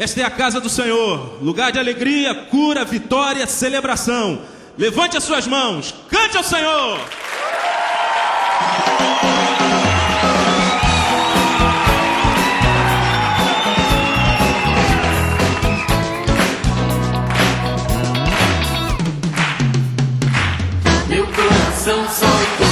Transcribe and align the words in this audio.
Esta 0.00 0.22
é 0.22 0.24
a 0.24 0.30
casa 0.30 0.58
do 0.58 0.70
Senhor, 0.70 1.36
lugar 1.42 1.70
de 1.70 1.78
alegria, 1.78 2.34
cura, 2.34 2.86
vitória, 2.86 3.46
celebração. 3.46 4.40
Levante 4.78 5.18
as 5.18 5.22
suas 5.22 5.46
mãos, 5.46 5.94
cante 6.08 6.38
ao 6.38 6.42
Senhor. 6.42 6.98
Meu 21.10 21.26
coração 21.26 22.08
só 22.08 22.69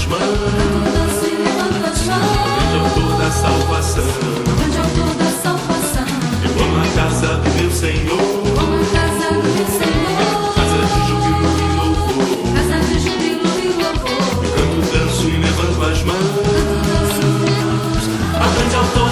as 0.00 0.06
mãos. 0.06 0.20
Grande 0.20 0.36
autor 2.78 3.12
da 3.18 3.30
salvação. 3.30 4.04
Grande 4.56 4.78
autor 4.78 5.14
da 5.16 5.30
salvação. 5.42 6.06
Eu 6.44 6.50
amo 6.64 6.80
a 6.80 6.86
casa 6.94 7.36
do 7.36 7.50
meu 7.50 7.70
Senhor. 7.70 8.20
Amo 8.58 8.76
a 8.76 8.78
casa 8.96 9.28
do 9.34 9.42
Senhor. 9.78 10.54
Casa 10.54 10.80
de 10.86 11.00
júbilo 11.08 11.50
e 11.58 11.60
louvor. 11.76 12.24
Casa 12.54 12.78
de. 12.88 12.98
Eu 13.80 13.94
canto, 14.56 14.80
danço 14.92 15.24
e 15.28 15.36
levanto 15.36 15.80
as 15.84 16.00
mãos. 16.02 16.30
Canto, 16.40 16.74
danço 16.88 17.20
e. 17.20 17.22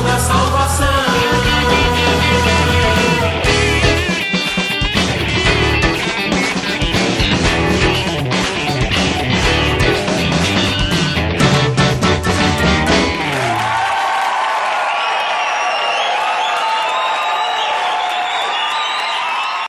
A 0.09 0.19
salvação. 0.19 0.58